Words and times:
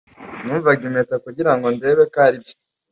numvaga 0.43 0.81
impeta 0.89 1.15
kugirango 1.25 1.67
ndebe 1.75 2.03
ko 2.11 2.17
aribyo 2.25 2.53